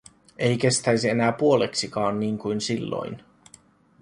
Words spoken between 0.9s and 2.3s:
enää puoleksikaan